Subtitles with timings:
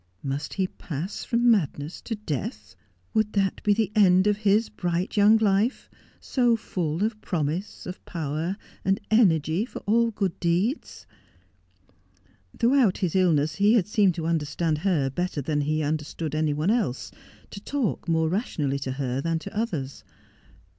[0.23, 2.75] Must he pass from madness to death
[3.11, 7.85] 1 Would that be the end of his bright young life, so full of promise,
[7.85, 11.05] of power, and energy for all good deeds?
[12.57, 16.71] Throughout his illness he had seemed to understand her better than he understood any one
[16.71, 17.11] else,
[17.51, 20.03] to talk more rationally to her than to others.